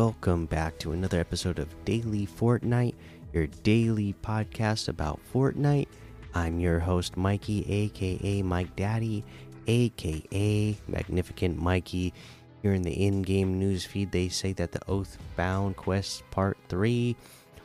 welcome 0.00 0.46
back 0.46 0.78
to 0.78 0.92
another 0.92 1.20
episode 1.20 1.58
of 1.58 1.84
Daily 1.84 2.26
Fortnite, 2.26 2.94
your 3.34 3.48
daily 3.62 4.14
podcast 4.22 4.88
about 4.88 5.20
Fortnite. 5.30 5.88
I'm 6.32 6.58
your 6.58 6.78
host, 6.78 7.18
Mikey, 7.18 7.70
aka 7.70 8.40
Mike 8.40 8.74
Daddy, 8.76 9.22
aka 9.66 10.74
Magnificent 10.88 11.58
Mikey. 11.60 12.14
Here 12.62 12.72
in 12.72 12.80
the 12.80 12.92
in 12.92 13.20
game 13.20 13.58
news 13.58 13.84
feed, 13.84 14.10
they 14.10 14.30
say 14.30 14.54
that 14.54 14.72
the 14.72 14.80
Oathbound 14.88 15.76
Quest 15.76 16.22
Part 16.30 16.56
3 16.70 17.14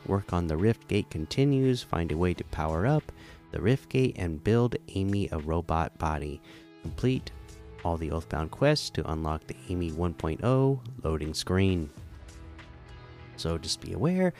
work 0.06 0.34
on 0.34 0.46
the 0.46 0.58
Rift 0.58 0.88
Gate 0.88 1.08
continues. 1.08 1.82
Find 1.82 2.12
a 2.12 2.18
way 2.18 2.34
to 2.34 2.44
power 2.44 2.86
up 2.86 3.12
the 3.50 3.62
Rift 3.62 3.88
Gate 3.88 4.16
and 4.18 4.44
build 4.44 4.76
Amy 4.94 5.30
a 5.32 5.38
robot 5.38 5.96
body. 5.96 6.42
Complete 6.82 7.30
all 7.82 7.96
the 7.96 8.10
Oathbound 8.10 8.50
quests 8.50 8.90
to 8.90 9.10
unlock 9.10 9.46
the 9.46 9.56
Amy 9.70 9.90
1.0 9.90 10.80
loading 11.02 11.32
screen. 11.32 11.88
So 13.36 13.58
just 13.58 13.80
be 13.80 13.92
aware 13.92 14.32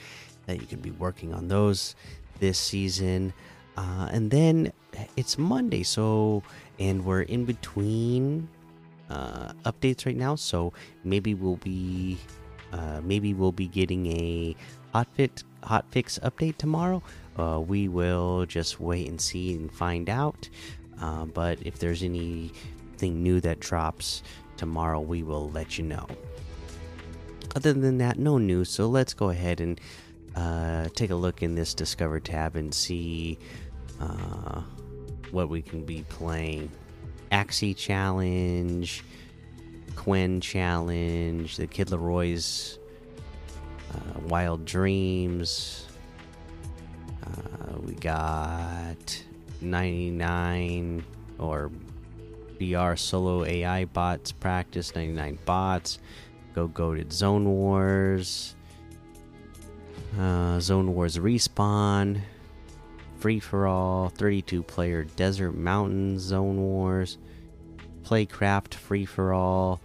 that 0.46 0.60
you 0.60 0.66
can 0.66 0.80
be 0.80 0.90
working 0.92 1.34
on 1.34 1.48
those 1.48 1.94
this 2.40 2.58
season. 2.58 3.32
Uh, 3.76 4.08
and 4.10 4.30
then 4.30 4.72
it's 5.16 5.36
Monday, 5.36 5.82
so 5.82 6.42
and 6.78 7.04
we're 7.04 7.22
in 7.22 7.44
between 7.44 8.48
uh, 9.10 9.52
updates 9.64 10.06
right 10.06 10.16
now. 10.16 10.34
So 10.34 10.72
maybe 11.04 11.34
we'll 11.34 11.56
be 11.56 12.18
uh, 12.72 13.00
maybe 13.02 13.34
we'll 13.34 13.52
be 13.52 13.68
getting 13.68 14.06
a 14.06 14.56
hotfix 14.94 15.44
hot 15.62 15.84
fix 15.90 16.18
update 16.22 16.56
tomorrow. 16.56 17.02
Uh, 17.38 17.60
we 17.60 17.88
will 17.88 18.46
just 18.46 18.80
wait 18.80 19.08
and 19.08 19.20
see 19.20 19.54
and 19.54 19.70
find 19.70 20.08
out. 20.08 20.48
Uh, 21.00 21.26
but 21.26 21.58
if 21.66 21.78
there's 21.78 22.02
anything 22.02 23.22
new 23.22 23.40
that 23.40 23.60
drops 23.60 24.22
tomorrow, 24.56 25.00
we 25.00 25.22
will 25.22 25.50
let 25.50 25.76
you 25.76 25.84
know. 25.84 26.06
Other 27.56 27.72
than 27.72 27.96
that, 27.98 28.18
no 28.18 28.36
news. 28.36 28.68
So 28.68 28.86
let's 28.86 29.14
go 29.14 29.30
ahead 29.30 29.62
and 29.62 29.80
uh, 30.34 30.90
take 30.94 31.08
a 31.08 31.14
look 31.14 31.42
in 31.42 31.54
this 31.54 31.72
Discover 31.72 32.20
tab 32.20 32.54
and 32.54 32.72
see 32.74 33.38
uh, 33.98 34.60
what 35.30 35.48
we 35.48 35.62
can 35.62 35.82
be 35.82 36.04
playing. 36.10 36.70
Axie 37.32 37.74
Challenge, 37.74 39.02
Quen 39.94 40.42
Challenge, 40.42 41.56
the 41.56 41.66
Kid 41.66 41.88
LAROI's 41.88 42.78
uh, 43.94 44.20
Wild 44.28 44.66
Dreams. 44.66 45.86
Uh, 47.24 47.78
we 47.80 47.94
got 47.94 49.22
99 49.62 51.02
or 51.38 51.70
BR 52.58 52.96
solo 52.96 53.46
AI 53.46 53.86
bots 53.86 54.30
practice 54.30 54.94
99 54.94 55.38
bots. 55.46 55.98
Go 56.56 56.68
goaded 56.68 57.12
Zone 57.12 57.44
Wars. 57.44 58.54
Uh, 60.18 60.58
Zone 60.58 60.94
Wars 60.94 61.18
respawn. 61.18 62.22
Free 63.18 63.40
for 63.40 63.66
all 63.66 64.08
32 64.08 64.62
player 64.62 65.04
Desert 65.04 65.52
Mountain 65.52 66.18
Zone 66.18 66.56
Wars. 66.56 67.18
Playcraft 68.04 68.72
free 68.72 69.04
for 69.04 69.34
all. 69.34 69.82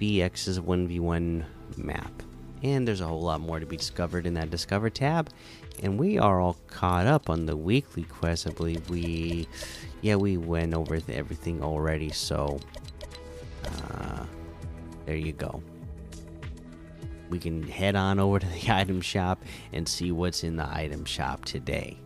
BX's 0.00 0.58
1v1 0.58 1.44
map. 1.76 2.22
And 2.62 2.88
there's 2.88 3.02
a 3.02 3.06
whole 3.06 3.20
lot 3.20 3.42
more 3.42 3.60
to 3.60 3.66
be 3.66 3.76
discovered 3.76 4.24
in 4.24 4.32
that 4.34 4.48
Discover 4.48 4.88
tab. 4.88 5.28
And 5.82 5.98
we 5.98 6.16
are 6.18 6.40
all 6.40 6.56
caught 6.68 7.06
up 7.06 7.28
on 7.28 7.44
the 7.44 7.56
weekly 7.56 8.04
quest. 8.04 8.46
I 8.46 8.52
believe 8.52 8.88
we 8.88 9.46
yeah, 10.00 10.16
we 10.16 10.38
went 10.38 10.72
over 10.72 10.98
everything 11.10 11.62
already, 11.62 12.08
so 12.08 12.58
uh, 13.66 14.24
there 15.04 15.16
you 15.16 15.32
go. 15.32 15.62
We 17.30 17.38
can 17.38 17.62
head 17.62 17.96
on 17.96 18.18
over 18.18 18.40
to 18.40 18.46
the 18.46 18.70
item 18.74 19.00
shop 19.00 19.40
and 19.72 19.88
see 19.88 20.12
what's 20.12 20.44
in 20.44 20.56
the 20.56 20.68
item 20.68 21.04
shop 21.04 21.44
today. 21.44 21.96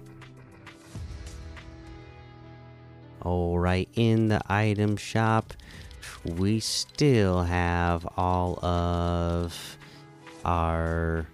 Alright, 3.24 3.88
in 3.94 4.28
the 4.28 4.42
item 4.52 4.98
shop, 4.98 5.54
we 6.24 6.60
still 6.60 7.42
have 7.42 8.06
all 8.16 8.62
of 8.64 9.78
our. 10.44 11.26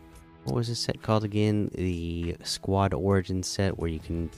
What 0.44 0.54
was 0.54 0.68
this 0.68 0.78
set 0.78 1.02
called 1.02 1.24
again? 1.24 1.70
The 1.74 2.36
Squad 2.44 2.94
Origin 2.94 3.42
set, 3.42 3.76
where 3.78 3.90
you 3.90 3.98
can 3.98 4.30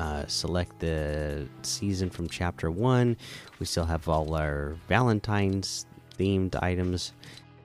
uh, 0.00 0.26
select 0.26 0.80
the 0.80 1.46
season 1.62 2.10
from 2.10 2.28
chapter 2.28 2.70
one. 2.70 3.16
We 3.60 3.66
still 3.66 3.86
have 3.86 4.08
all 4.08 4.34
our 4.34 4.76
Valentine's 4.88 5.86
themed 6.18 6.60
items, 6.62 7.12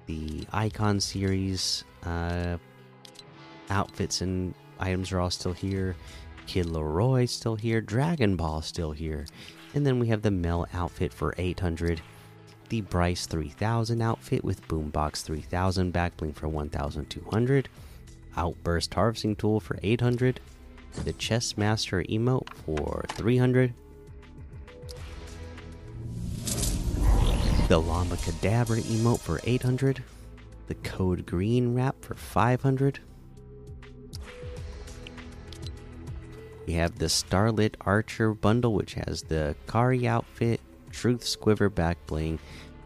the 0.05 0.45
Icon 0.51 0.99
series 0.99 1.83
uh, 2.03 2.57
outfits 3.69 4.21
and 4.21 4.53
items 4.79 5.11
are 5.11 5.19
all 5.19 5.31
still 5.31 5.53
here. 5.53 5.95
Kid 6.47 6.67
LAROI 6.67 7.27
still 7.27 7.55
here. 7.55 7.81
Dragon 7.81 8.35
Ball 8.35 8.61
still 8.61 8.91
here. 8.91 9.25
And 9.73 9.85
then 9.85 9.99
we 9.99 10.07
have 10.07 10.21
the 10.21 10.31
Mel 10.31 10.67
outfit 10.73 11.13
for 11.13 11.33
800. 11.37 12.01
The 12.69 12.81
Bryce 12.81 13.25
3000 13.25 14.01
outfit 14.01 14.43
with 14.43 14.67
Boombox 14.67 15.23
3000 15.23 15.93
backbling 15.93 16.35
for 16.35 16.47
1200. 16.47 17.69
Outburst 18.37 18.93
harvesting 18.93 19.35
tool 19.35 19.59
for 19.59 19.77
800 19.81 20.39
the 21.03 21.13
Chess 21.13 21.57
Master 21.57 22.03
emote 22.03 22.47
for 22.65 23.05
300. 23.09 23.73
The 27.67 27.81
Llama 27.81 28.15
Cadabra 28.17 28.79
emote 28.81 29.19
for 29.19 29.41
800. 29.43 30.03
The 30.67 30.75
Code 30.75 31.25
Green 31.25 31.73
wrap 31.73 31.95
for 31.99 32.13
500. 32.13 32.99
We 36.67 36.73
have 36.73 36.99
the 36.99 37.09
Starlit 37.09 37.75
Archer 37.81 38.35
bundle, 38.35 38.75
which 38.75 38.93
has 38.93 39.23
the 39.23 39.55
Kari 39.65 40.07
outfit, 40.07 40.61
Truth 40.91 41.21
Squiver 41.21 41.73
back 41.73 41.97
bling, 42.05 42.37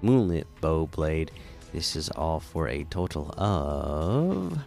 Moonlit 0.02 0.48
bow 0.62 0.88
blade. 0.88 1.32
This 1.74 1.98
is 1.98 2.10
all 2.12 2.40
for 2.40 2.70
a 2.70 2.86
total 2.86 3.34
of 3.38 4.60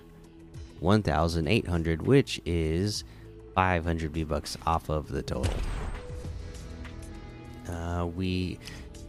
1,800, 0.81 2.03
which 2.03 2.39
is 2.45 3.05
500 3.55 4.11
V 4.11 4.25
bucks 4.25 4.59
off 4.67 4.91
of 4.91 5.09
the 5.09 5.23
total. 5.23 5.55
Uh, 7.67 8.07
we 8.15 8.59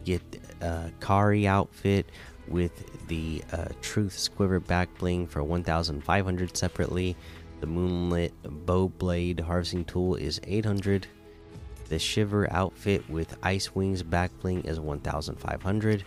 get 0.06 0.22
a 0.63 0.91
Kari 1.00 1.47
outfit 1.47 2.07
with 2.47 3.07
the 3.07 3.44
uh, 3.51 3.66
Truth 3.81 4.13
Squiver 4.13 4.66
back 4.66 4.90
bling 4.97 5.28
for 5.28 5.44
1,500 5.44 6.57
separately. 6.57 7.16
The 7.59 7.68
Moonlit 7.68 8.34
Bow 8.66 8.90
Blade 8.90 9.40
harvesting 9.40 9.85
tool 9.85 10.16
is 10.16 10.41
800. 10.44 11.07
The 11.90 12.00
Shiver 12.00 12.51
outfit 12.51 13.07
with 13.09 13.38
Ice 13.44 13.75
Wings 13.75 14.03
back 14.03 14.31
bling 14.41 14.62
is 14.62 14.79
1,500. 14.79 16.03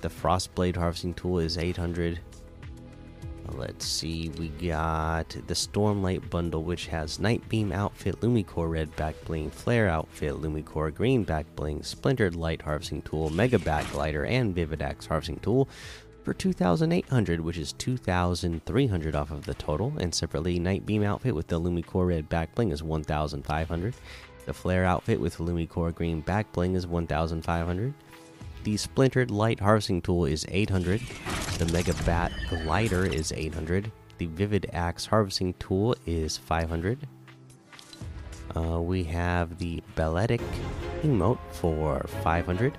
The 0.00 0.08
Frostblade 0.08 0.76
harvesting 0.76 1.14
tool 1.14 1.38
is 1.38 1.58
800. 1.58 2.20
Let's 3.56 3.86
see, 3.86 4.30
we 4.38 4.48
got 4.48 5.28
the 5.28 5.54
Stormlight 5.54 6.30
bundle, 6.30 6.62
which 6.62 6.86
has 6.86 7.18
Nightbeam 7.18 7.72
outfit, 7.72 8.20
Lumicore 8.20 8.70
red 8.70 8.94
back 8.96 9.14
bling, 9.24 9.50
Flare 9.50 9.88
outfit, 9.88 10.34
Lumicore 10.34 10.94
green 10.94 11.24
back 11.24 11.46
bling, 11.56 11.82
Splintered 11.82 12.34
Light 12.34 12.62
harvesting 12.62 13.02
tool, 13.02 13.30
Mega 13.30 13.58
backlighter, 13.58 14.28
and 14.28 14.54
Vivid 14.54 14.82
Axe 14.82 15.06
harvesting 15.06 15.38
tool 15.40 15.68
for 16.24 16.34
2,800, 16.34 17.40
which 17.40 17.58
is 17.58 17.72
2,300 17.74 19.14
off 19.14 19.30
of 19.30 19.44
the 19.46 19.54
total. 19.54 19.92
And 19.98 20.14
separately, 20.14 20.58
Nightbeam 20.58 21.02
outfit 21.02 21.34
with 21.34 21.48
the 21.48 21.60
Lumicore 21.60 22.08
red 22.08 22.28
back 22.28 22.54
bling 22.54 22.70
is 22.70 22.82
1,500. 22.82 23.94
The 24.46 24.54
Flare 24.54 24.84
outfit 24.84 25.20
with 25.20 25.38
Lumicore 25.38 25.94
green 25.94 26.20
back 26.20 26.50
bling 26.52 26.74
is 26.74 26.86
1,500. 26.86 27.94
The 28.64 28.76
Splintered 28.76 29.30
Light 29.30 29.60
Harvesting 29.60 30.02
Tool 30.02 30.26
is 30.26 30.44
800. 30.48 31.00
The 31.60 31.70
Mega 31.74 31.92
Bat 32.06 32.32
Glider 32.48 33.04
is 33.04 33.32
800. 33.32 33.92
The 34.16 34.24
Vivid 34.24 34.70
Axe 34.72 35.04
Harvesting 35.04 35.52
Tool 35.58 35.94
is 36.06 36.38
500. 36.38 37.06
Uh, 38.56 38.80
we 38.80 39.04
have 39.04 39.58
the 39.58 39.82
Balletic 39.94 40.40
emote 41.02 41.38
for 41.50 42.06
500. 42.22 42.78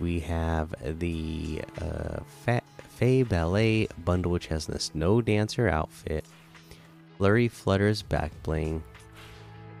We 0.00 0.20
have 0.20 0.74
the 0.98 1.60
uh, 1.78 2.20
Faye 2.88 3.22
Ballet 3.22 3.86
bundle, 4.02 4.32
which 4.32 4.46
has 4.46 4.64
the 4.64 4.80
Snow 4.80 5.20
Dancer 5.20 5.68
outfit, 5.68 6.24
Flurry 7.18 7.48
Flutters 7.48 8.00
back 8.00 8.32
bling, 8.42 8.82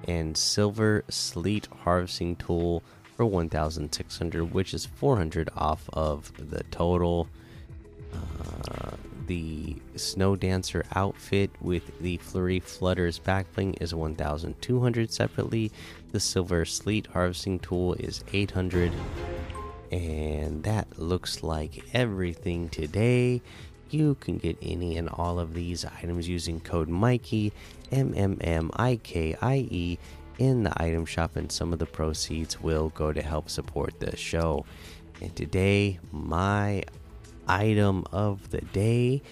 and 0.06 0.36
Silver 0.36 1.04
Sleet 1.08 1.68
Harvesting 1.84 2.36
Tool 2.36 2.82
for 3.16 3.24
1600 3.24 4.52
which 4.52 4.74
is 4.74 4.84
400 4.84 5.48
off 5.56 5.88
of 5.94 6.32
the 6.50 6.64
total 6.64 7.28
uh, 8.14 8.96
the 9.26 9.76
snow 9.96 10.36
dancer 10.36 10.84
outfit 10.94 11.50
with 11.60 11.98
the 12.00 12.16
flurry 12.18 12.60
flutters 12.60 13.18
backbling 13.18 13.80
is 13.80 13.94
1200 13.94 15.12
separately. 15.12 15.72
The 16.12 16.20
silver 16.20 16.64
sleet 16.64 17.06
harvesting 17.08 17.58
tool 17.58 17.94
is 17.94 18.24
800 18.32 18.92
and 19.92 20.62
that 20.64 20.98
looks 20.98 21.42
like 21.42 21.84
everything 21.92 22.68
today. 22.70 23.42
You 23.90 24.14
can 24.16 24.38
get 24.38 24.56
any 24.62 24.96
and 24.96 25.08
all 25.10 25.38
of 25.38 25.52
these 25.52 25.84
items 25.84 26.26
using 26.26 26.60
code 26.60 26.88
Mikey, 26.88 27.52
M 27.90 28.14
M 28.16 28.38
M 28.40 28.70
I 28.74 28.96
K 28.96 29.36
I 29.42 29.68
E, 29.70 29.98
in 30.38 30.62
the 30.62 30.82
item 30.82 31.04
shop, 31.04 31.36
and 31.36 31.52
some 31.52 31.74
of 31.74 31.78
the 31.78 31.86
proceeds 31.86 32.58
will 32.60 32.88
go 32.90 33.12
to 33.12 33.20
help 33.20 33.50
support 33.50 34.00
the 34.00 34.16
show. 34.16 34.64
And 35.20 35.36
today, 35.36 36.00
my 36.10 36.84
item 37.48 38.04
of 38.12 38.50
the 38.50 38.60
day 38.60 39.22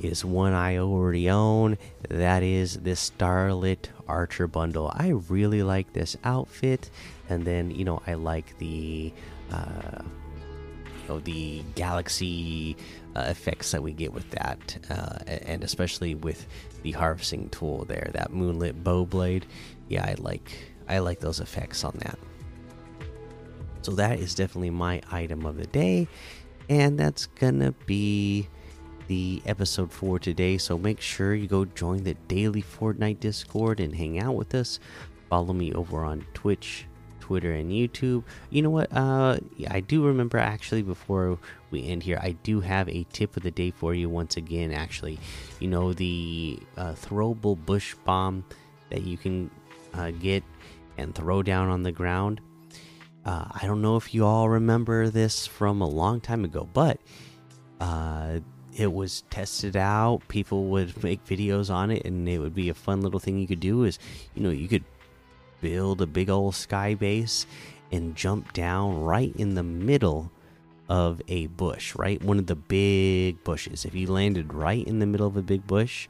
is 0.00 0.24
one 0.24 0.52
I 0.52 0.78
already 0.78 1.28
own. 1.30 1.76
That 2.08 2.42
is 2.42 2.74
this 2.76 3.00
Starlit 3.00 3.90
Archer 4.06 4.46
bundle. 4.46 4.92
I 4.94 5.08
really 5.28 5.62
like 5.62 5.92
this 5.92 6.16
outfit, 6.24 6.90
and 7.28 7.44
then 7.44 7.70
you 7.70 7.84
know 7.84 8.02
I 8.06 8.14
like 8.14 8.58
the. 8.58 9.12
Uh, 9.50 10.02
you 11.02 11.14
know 11.14 11.20
the 11.20 11.64
galaxy 11.74 12.76
uh, 13.16 13.24
effects 13.28 13.70
that 13.70 13.82
we 13.82 13.92
get 13.92 14.12
with 14.12 14.30
that, 14.30 14.78
uh, 14.90 15.18
and 15.26 15.64
especially 15.64 16.14
with 16.14 16.46
the 16.82 16.92
harvesting 16.92 17.48
tool 17.48 17.86
there, 17.86 18.10
that 18.12 18.32
moonlit 18.32 18.84
bow 18.84 19.06
blade. 19.06 19.46
Yeah, 19.88 20.04
I 20.04 20.16
like 20.18 20.52
I 20.88 20.98
like 20.98 21.20
those 21.20 21.40
effects 21.40 21.84
on 21.84 21.94
that. 22.00 22.18
So 23.82 23.92
that 23.92 24.18
is 24.18 24.34
definitely 24.34 24.70
my 24.70 25.00
item 25.10 25.46
of 25.46 25.56
the 25.56 25.66
day, 25.66 26.08
and 26.68 26.98
that's 26.98 27.26
gonna 27.26 27.72
be 27.86 28.48
the 29.08 29.42
episode 29.46 29.90
for 29.90 30.18
today. 30.18 30.58
So 30.58 30.78
make 30.78 31.00
sure 31.00 31.34
you 31.34 31.48
go 31.48 31.64
join 31.64 32.04
the 32.04 32.14
daily 32.14 32.62
Fortnite 32.62 33.20
Discord 33.20 33.80
and 33.80 33.94
hang 33.94 34.20
out 34.20 34.34
with 34.34 34.54
us. 34.54 34.78
Follow 35.28 35.52
me 35.52 35.72
over 35.72 36.04
on 36.04 36.24
Twitch, 36.34 36.86
Twitter, 37.20 37.52
and 37.52 37.70
YouTube. 37.70 38.22
You 38.50 38.62
know 38.62 38.70
what? 38.70 38.92
Uh, 38.94 39.38
I 39.68 39.80
do 39.80 40.04
remember 40.04 40.38
actually 40.38 40.82
before 40.82 41.38
we 41.70 41.86
end 41.86 42.02
here, 42.02 42.18
I 42.22 42.32
do 42.32 42.60
have 42.60 42.88
a 42.88 43.04
tip 43.12 43.36
of 43.36 43.42
the 43.42 43.50
day 43.50 43.70
for 43.70 43.94
you 43.94 44.08
once 44.08 44.36
again. 44.36 44.72
Actually, 44.72 45.18
you 45.60 45.68
know 45.68 45.92
the 45.92 46.60
uh, 46.76 46.92
throwable 46.92 47.56
bush 47.56 47.94
bomb 48.04 48.44
that 48.90 49.02
you 49.02 49.18
can 49.18 49.50
uh, 49.94 50.10
get 50.12 50.44
and 50.96 51.14
throw 51.14 51.42
down 51.42 51.68
on 51.68 51.82
the 51.82 51.92
ground. 51.92 52.40
Uh, 53.24 53.46
I 53.50 53.66
don't 53.66 53.82
know 53.82 53.96
if 53.96 54.14
you 54.14 54.24
all 54.24 54.48
remember 54.48 55.08
this 55.08 55.46
from 55.46 55.80
a 55.80 55.88
long 55.88 56.20
time 56.20 56.44
ago, 56.44 56.68
but 56.72 56.98
uh, 57.80 58.40
it 58.76 58.92
was 58.92 59.24
tested 59.30 59.76
out. 59.76 60.26
People 60.28 60.66
would 60.66 61.02
make 61.02 61.24
videos 61.26 61.70
on 61.70 61.90
it, 61.90 62.04
and 62.04 62.28
it 62.28 62.38
would 62.38 62.54
be 62.54 62.68
a 62.68 62.74
fun 62.74 63.02
little 63.02 63.20
thing 63.20 63.38
you 63.38 63.46
could 63.46 63.60
do. 63.60 63.84
Is 63.84 63.98
you 64.34 64.42
know 64.42 64.50
you 64.50 64.68
could 64.68 64.84
build 65.60 66.00
a 66.00 66.06
big 66.06 66.30
old 66.30 66.54
sky 66.54 66.94
base 66.94 67.46
and 67.90 68.14
jump 68.14 68.52
down 68.52 69.02
right 69.02 69.34
in 69.36 69.54
the 69.54 69.62
middle 69.62 70.30
of 70.88 71.20
a 71.28 71.48
bush, 71.48 71.94
right? 71.96 72.22
One 72.22 72.38
of 72.38 72.46
the 72.46 72.56
big 72.56 73.42
bushes. 73.44 73.84
If 73.84 73.94
you 73.94 74.06
landed 74.06 74.54
right 74.54 74.86
in 74.86 74.98
the 75.00 75.06
middle 75.06 75.26
of 75.26 75.36
a 75.36 75.42
big 75.42 75.66
bush, 75.66 76.08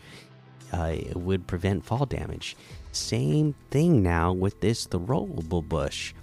uh, 0.73 0.93
it 0.95 1.17
would 1.17 1.47
prevent 1.47 1.85
fall 1.85 2.07
damage. 2.07 2.57
Same 2.93 3.55
thing 3.71 4.03
now 4.03 4.33
with 4.33 4.61
this 4.61 4.87
the 4.87 5.01
rollable 5.01 5.67
bush. 5.67 6.15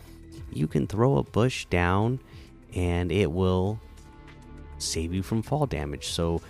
You 0.52 0.68
can 0.68 0.88
throw 0.88 1.18
a 1.18 1.24
bush 1.24 1.66
down 1.66 2.20
and 2.74 3.12
it 3.12 3.32
will 3.32 3.80
save 4.78 5.14
you 5.14 5.24
from 5.24 5.42
fall 5.42 5.66
damage. 5.66 6.08
So, 6.08 6.42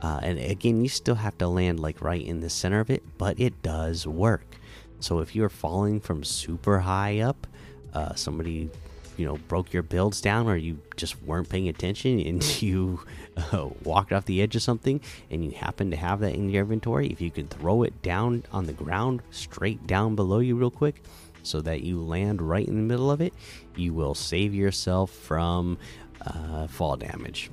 uh, 0.00 0.20
and 0.22 0.38
again, 0.38 0.82
you 0.82 0.88
still 0.88 1.14
have 1.16 1.36
to 1.38 1.48
land 1.48 1.80
like 1.80 2.00
right 2.00 2.24
in 2.24 2.40
the 2.40 2.50
center 2.50 2.80
of 2.80 2.90
it, 2.90 3.02
but 3.18 3.38
it 3.38 3.62
does 3.62 4.06
work. 4.06 4.56
So 5.00 5.18
if 5.18 5.34
you're 5.34 5.48
falling 5.48 6.00
from 6.00 6.22
super 6.22 6.80
high 6.80 7.20
up, 7.20 7.46
uh, 7.92 8.14
somebody 8.14 8.70
you 9.16 9.26
know 9.26 9.36
broke 9.48 9.72
your 9.72 9.82
builds 9.82 10.20
down 10.20 10.48
or 10.48 10.56
you 10.56 10.78
just 10.96 11.22
weren't 11.22 11.48
paying 11.48 11.68
attention 11.68 12.18
and 12.20 12.42
you 12.62 13.00
uh, 13.36 13.68
walked 13.84 14.12
off 14.12 14.24
the 14.24 14.40
edge 14.40 14.56
of 14.56 14.62
something 14.62 15.00
and 15.30 15.44
you 15.44 15.50
happen 15.50 15.90
to 15.90 15.96
have 15.96 16.20
that 16.20 16.34
in 16.34 16.48
your 16.48 16.62
inventory 16.62 17.08
if 17.08 17.20
you 17.20 17.30
can 17.30 17.46
throw 17.46 17.82
it 17.82 18.02
down 18.02 18.42
on 18.52 18.66
the 18.66 18.72
ground 18.72 19.22
straight 19.30 19.86
down 19.86 20.14
below 20.14 20.38
you 20.38 20.56
real 20.56 20.70
quick 20.70 21.02
so 21.42 21.60
that 21.60 21.82
you 21.82 22.02
land 22.02 22.40
right 22.42 22.66
in 22.66 22.76
the 22.76 22.82
middle 22.82 23.10
of 23.10 23.20
it 23.20 23.34
you 23.76 23.92
will 23.92 24.14
save 24.14 24.54
yourself 24.54 25.10
from 25.10 25.78
uh, 26.26 26.66
fall 26.66 26.96
damage 26.96 27.50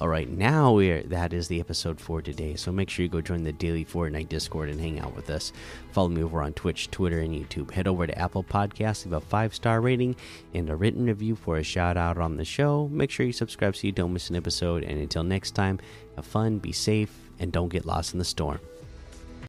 all 0.00 0.08
right, 0.08 0.30
now 0.30 0.72
we're 0.72 1.02
that 1.04 1.34
is 1.34 1.46
the 1.46 1.60
episode 1.60 2.00
for 2.00 2.22
today. 2.22 2.54
So 2.54 2.72
make 2.72 2.88
sure 2.88 3.02
you 3.02 3.10
go 3.10 3.20
join 3.20 3.44
the 3.44 3.52
daily 3.52 3.84
Fortnite 3.84 4.30
Discord 4.30 4.70
and 4.70 4.80
hang 4.80 4.98
out 4.98 5.14
with 5.14 5.28
us. 5.28 5.52
Follow 5.92 6.08
me 6.08 6.22
over 6.22 6.40
on 6.40 6.54
Twitch, 6.54 6.90
Twitter, 6.90 7.18
and 7.18 7.34
YouTube. 7.34 7.70
Head 7.70 7.86
over 7.86 8.06
to 8.06 8.18
Apple 8.18 8.42
Podcasts, 8.42 9.04
leave 9.04 9.12
a 9.12 9.20
five 9.20 9.54
star 9.54 9.82
rating 9.82 10.16
and 10.54 10.70
a 10.70 10.76
written 10.76 11.04
review 11.04 11.36
for 11.36 11.58
a 11.58 11.62
shout 11.62 11.98
out 11.98 12.16
on 12.16 12.38
the 12.38 12.46
show. 12.46 12.88
Make 12.90 13.10
sure 13.10 13.26
you 13.26 13.32
subscribe 13.32 13.76
so 13.76 13.86
you 13.86 13.92
don't 13.92 14.14
miss 14.14 14.30
an 14.30 14.36
episode. 14.36 14.84
And 14.84 14.98
until 14.98 15.22
next 15.22 15.50
time, 15.50 15.78
have 16.16 16.24
fun, 16.24 16.60
be 16.60 16.72
safe, 16.72 17.14
and 17.38 17.52
don't 17.52 17.68
get 17.68 17.84
lost 17.84 18.14
in 18.14 18.18
the 18.18 18.24
storm. 18.24 18.58